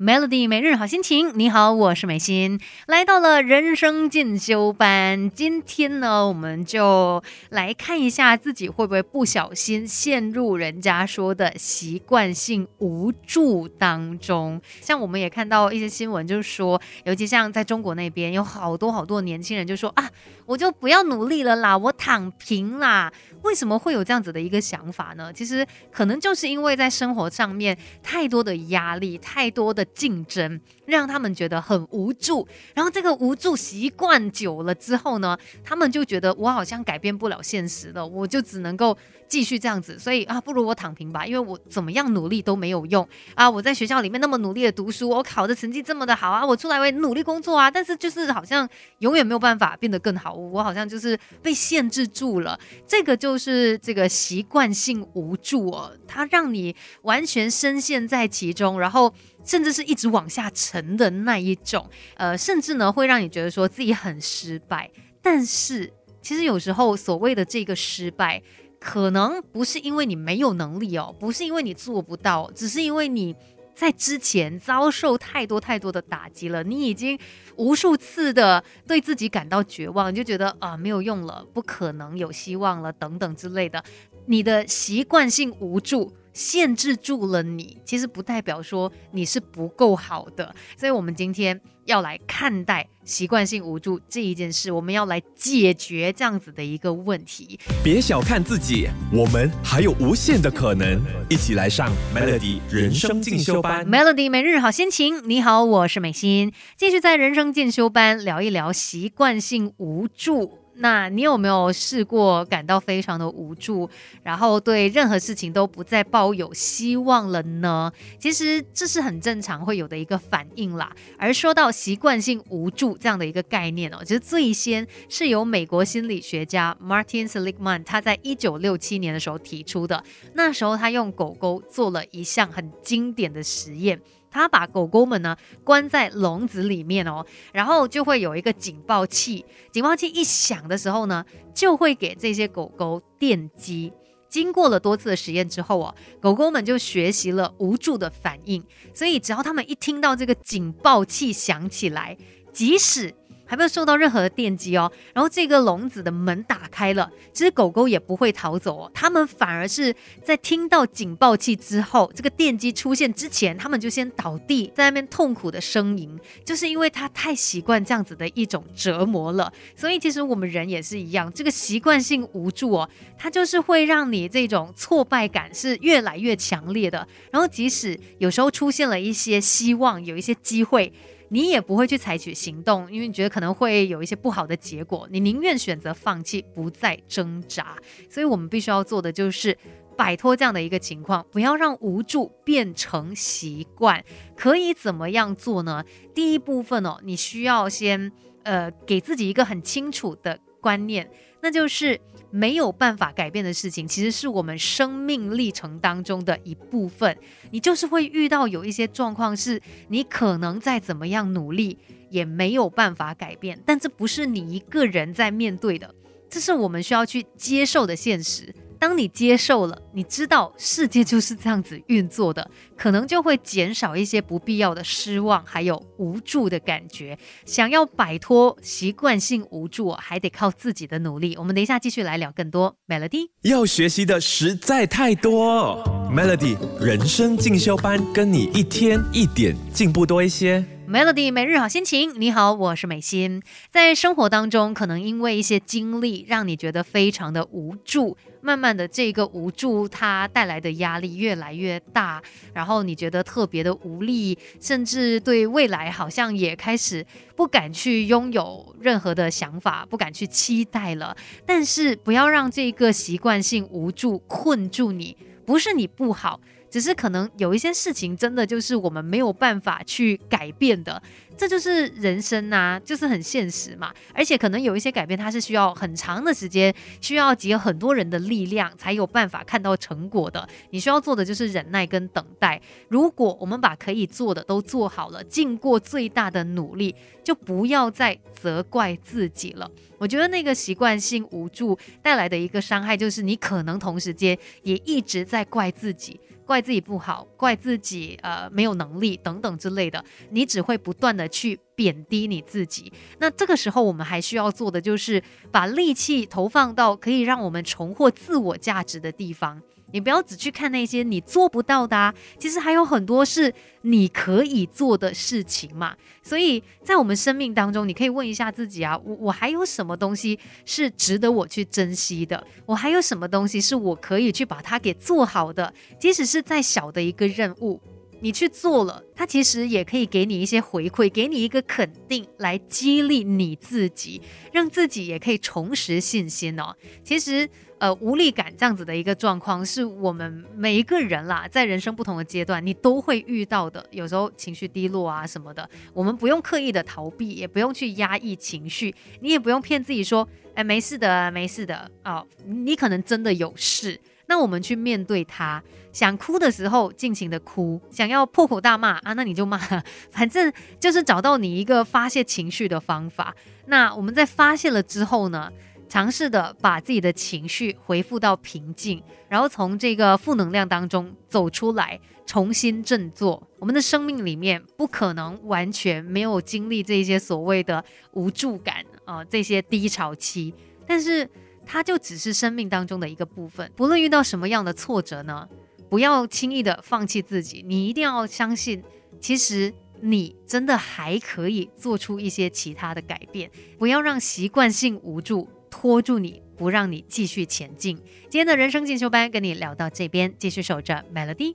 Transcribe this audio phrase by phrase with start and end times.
[0.00, 5.30] Melody 每日好心情，你好，我是美心，来到了人生进修班。
[5.30, 14.60] 今天呢，我们就来看一下自己会不会不小心陷入人家说的习惯性无助当中。
[14.80, 20.10] 像我们也看到一些新闻，就是说，尤其像在中国那边，有好多好多年轻人就说啊，
[20.44, 23.12] 我就不要努力了啦，我躺平啦。
[23.42, 25.32] 为什么会有这样子的一个想法呢？
[25.32, 29.83] 其实可能就是因为在生活上面太多的压力，太多的。
[29.86, 43.48] 竞争让他们觉得很无助，然后这个无助习惯久了之后呢，他们就觉得我好像改变不了现实了，我就只能够继续这样子，所以啊，不如我躺平吧，因为我怎么样努力都没有用啊！
[43.48, 52.58] 我在学校里面那么努力的读书，我考的成绩这么的好啊，我出来我也努力工作啊，但是就是好像永远没有办法变得更好，我好像就是被限制住了。
[52.86, 59.12] 这个就是这个习惯性无助哦，它让你完全深陷在其中，然后。
[59.44, 64.90] 甚至是一直往下沉的那一种，呃，甚至呢会让你觉得说自己很失败。
[65.22, 68.42] 但是其实有时候所谓的这个失败，
[68.80, 73.34] 可能不是因为你没有能力哦，不是因为你做不到，只是因为你
[73.74, 77.18] 在之前遭受太多太多的打击了，你已经
[77.56, 83.82] 无数次的对自己感到绝望，就觉得啊没有用了，不可能有希望了等等之类的，
[84.26, 86.12] 你的习惯性无助。
[86.34, 97.58] 限制住了你，其实不代表说你是不够好的，所以我们今天要来看待习惯性无助这一件事，我们要来解决这样子的一个问题。
[97.84, 103.86] 别小看自己，我们还有无限的可能，一起来上 Melody 人生进修班。
[103.88, 110.63] Melody 每日好心情，你好，我是美心，继续在人生进修班聊一聊习惯性无助。
[110.76, 113.88] 那你有没有试过感到非常的无助，
[114.22, 117.92] 然后对任何事情都不再抱有希望了呢？
[118.18, 120.92] 其实这是很正常会有的一个反应啦。
[121.16, 130.02] 而说到习惯性无助这样的一个概念哦，其实最先是由美国心理学家 Martin Seligman 他在一九六七年的时候提出的。
[130.34, 134.00] 那时候他用狗狗做了一项很经典的实验。
[134.34, 141.24] 他把狗狗们呢关在笼子里面哦，然后就会有一个警报器，警报器一响的时候呢，
[141.54, 143.92] 就会给这些狗狗电击。
[144.28, 152.18] 经过了多次的实验之后啊，狗狗们就学习了无助的反应，所以只要他们一听到这个警报器响起来，
[152.52, 153.14] 即使
[153.46, 169.52] 还没有受到任何的电击哦，然后这个笼子的门打开了，其实狗狗也不会逃走哦，它们反而是在听到警报器之后，这个电击出现之前，它们就先倒地在那边痛苦的呻吟，就是因为它太习惯这样子的一种折磨了。
[169.76, 172.88] 所以其实我们人也是一样，这个习惯性无助哦，
[173.18, 177.06] 它就是会让你这种挫败感是越来越强烈的。
[177.30, 180.92] 然后即使有时候出现了一些希望，有一些机会。
[181.28, 187.76] 你也不会去采取行动，因为你觉得可能会有一些不好的结果，你宁愿选择放弃，不再挣扎。
[188.08, 189.56] 所以，我们必须要做的就是
[189.96, 194.04] 摆脱这样的一个情况，不要让无助变成习惯。
[194.36, 195.84] 可以怎么样做呢？
[196.14, 198.12] 第一部分哦，你需要先
[198.42, 201.06] 呃给自己一个很清楚的观念，
[201.42, 202.00] 那就是。
[202.34, 207.16] 没有办法改变的事情，其实是我们生命历程当中的一部分。
[207.52, 211.78] 你就是会遇到有一些状况，是你可能再怎么样努力
[212.10, 215.94] 也没有办法改变，但这不是你一个人在面对的，
[216.28, 218.52] 这是我们需要去接受的现实。
[218.84, 227.16] 当你接受了，你知道世界就是这样子运作的，可能就会减少一些不必要的失望，还有无助的感觉。
[227.46, 231.34] 想要摆脱习惯性无助，还得靠自己的努力。
[231.38, 232.76] 我们等一下继续来聊更多。
[232.86, 240.62] Melody 要学习的实在太多，Melody 人生进修班，跟你一天一点进步多一些。
[240.86, 243.42] Melody 每日好心情，你好，我是美心。
[243.70, 248.16] 在生活当中，可能因为一些经历，让你觉得非常的无助。
[248.42, 257.04] 慢慢的，这个无助它带来的压力越来越大，然后你觉得特别的无力，甚至对未来好像也开始
[257.34, 261.16] 不敢去拥有任何的想法，不敢去期待了。
[261.46, 265.16] 但是不要让这个习惯性无助困住你，
[265.46, 266.38] 不是你不好。
[266.74, 271.00] 只是可能有一些事情真的就是我们没有办法去改变的，
[271.36, 273.92] 这就是人生呐，就是很现实嘛。
[274.12, 280.48] 而且可能有一些改变，它是需要很长的时间，需要集很多人的力量才有办法看到成果的。
[280.70, 282.60] 你需要做的就是忍耐跟等待。
[282.88, 289.70] 如果我们把可以做的都做好了，尽过最大的努力，就不要再责怪自己了。
[289.98, 296.20] 我觉得那个习惯性无助带来的一个伤害，就是你可能同时间也一直在怪自己。
[296.46, 302.92] 怪自己不好，怪自己呃没有能力等等之类的，你只会不断的去贬低你自己。
[303.18, 309.60] 那这个时候，我们还需要做的就是把力气投放到可以让我们重获自我价值的地方。
[309.92, 315.94] 你不要只去看那些你做不到的，其实还有很多是你可以做的事情嘛。
[316.20, 322.44] 所以在我们生命当中，你可以问一下自己啊，我我还有什么东西是值得我去珍惜的？
[322.66, 325.72] 我还有什么东西是我可以去把它给做好的？
[326.00, 327.80] 即使是再小的一个任务。
[328.24, 334.18] 你去做了，它其实也可以给你一些回馈，给你一个肯定，来激励你自己，
[334.50, 336.74] 让自己也可以重拾信心哦。
[337.02, 343.86] 其实，呃，无力感这样子的一个状况，是我们每一个人啦，在人生不同的阶段，你都会遇到的。
[343.90, 354.00] 有时候情绪低落啊什么的，我们不用刻意的逃避，也不用去压抑情绪，你也不用骗自己说，哎，没事的，没事的啊，你可能真的有事。
[354.26, 355.62] 那我们去面对它，
[355.92, 359.58] 想哭的时候尽情的哭，想要破口大骂啊，那你就骂，
[360.10, 363.34] 反正就是找到你一个发泄情绪的方法。
[363.66, 365.50] 那我们在发泄了之后呢，
[365.88, 373.46] 尝试的把自己的情绪恢复到平静，然后从这个负能量当中走出来，重新振作。
[373.58, 380.54] 我们的生命里面不可能完全没有经历这些所谓的无助感啊，这些低潮期，
[380.86, 381.28] 但是。
[381.66, 383.70] 它就只是生命当中的一个部分。
[383.74, 385.48] 不论遇到什么样的挫折呢，
[385.88, 387.64] 不要轻易的放弃自己。
[387.66, 388.82] 你一定要相信，
[389.20, 393.50] 其实你真的还可以做出一些其他的改变。
[393.78, 397.96] 不要让习惯性无助拖住你，不让你继续前进。
[398.28, 401.54] 今天的人生进修班跟你聊到这边，继续守着 Melody。